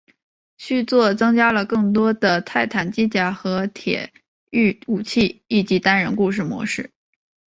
[0.57, 4.11] 续作增加了更多的泰坦机甲和铁
[4.49, 6.89] 驭武器以及单人故事模式。